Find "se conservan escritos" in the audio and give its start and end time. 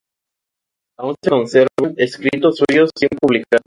1.21-2.57